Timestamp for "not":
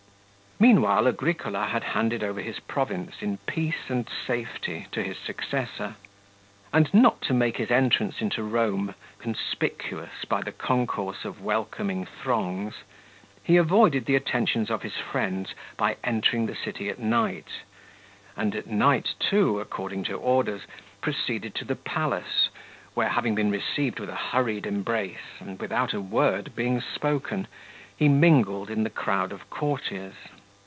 6.93-7.19